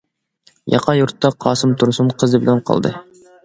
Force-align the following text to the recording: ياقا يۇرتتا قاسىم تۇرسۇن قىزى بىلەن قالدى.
ياقا 0.75 0.95
يۇرتتا 1.01 1.31
قاسىم 1.47 1.77
تۇرسۇن 1.85 2.13
قىزى 2.23 2.43
بىلەن 2.45 2.67
قالدى. 2.71 2.99